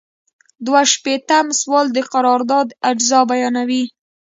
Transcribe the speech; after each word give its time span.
دوه 0.65 0.81
شپیتم 0.93 1.45
سوال 1.61 1.87
د 1.93 1.97
قرارداد 2.13 2.67
اجزا 2.89 3.21
بیانوي. 3.31 3.83